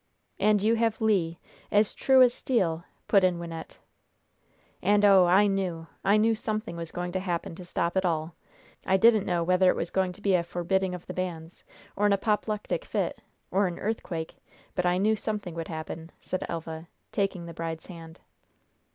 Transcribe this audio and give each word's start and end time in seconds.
"And 0.39 0.63
you 0.63 0.73
have 0.77 0.99
Le, 0.99 1.35
as 1.69 1.93
true 1.93 2.23
as 2.23 2.33
steel!" 2.33 2.83
put 3.07 3.23
in 3.23 3.37
Wynnette. 3.37 3.77
"And, 4.81 5.05
oh, 5.05 5.27
I 5.27 5.45
knew! 5.45 5.85
I 6.03 6.17
knew 6.17 6.33
something 6.33 6.75
was 6.75 6.91
going 6.91 7.11
to 7.11 7.19
happen 7.19 7.53
to 7.57 7.63
stop 7.65 7.95
it 7.95 8.03
all! 8.03 8.33
I 8.83 8.97
didn't 8.97 9.27
know 9.27 9.43
whether 9.43 9.69
it 9.69 9.75
was 9.75 9.91
going 9.91 10.11
to 10.13 10.21
be 10.23 10.33
a 10.33 10.41
forbidding 10.41 10.95
of 10.95 11.05
the 11.05 11.13
banns, 11.13 11.63
or 11.95 12.07
an 12.07 12.13
apoplectic 12.13 12.83
fit, 12.83 13.21
or 13.51 13.67
an 13.67 13.77
earthquake, 13.77 14.37
but 14.73 14.87
I 14.87 14.97
knew 14.97 15.15
something 15.15 15.53
would 15.53 15.67
happen," 15.67 16.11
said 16.19 16.47
Elva, 16.49 16.87
taking 17.11 17.45
the 17.45 17.53
bride's 17.53 17.85
other 17.85 17.93
hand. 17.93 18.19